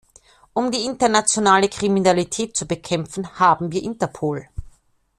Um 0.55 0.71
die 0.71 0.83
internationale 0.85 1.69
Kriminalität 1.69 2.57
zu 2.57 2.65
bekämpfen, 2.65 3.37
haben 3.37 3.71
wir 3.71 3.83
Interpol. 3.83 4.49